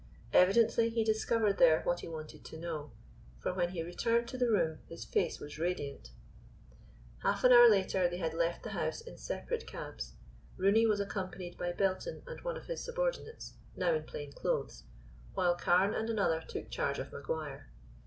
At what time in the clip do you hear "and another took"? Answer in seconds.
15.93-16.71